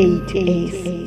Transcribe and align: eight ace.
eight 0.00 0.34
ace. 0.34 0.99